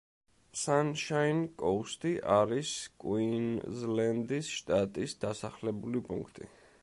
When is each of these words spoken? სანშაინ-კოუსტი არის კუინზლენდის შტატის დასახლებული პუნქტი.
სანშაინ-კოუსტი 0.59 2.13
არის 2.37 2.71
კუინზლენდის 3.05 4.51
შტატის 4.57 5.17
დასახლებული 5.27 6.05
პუნქტი. 6.11 6.51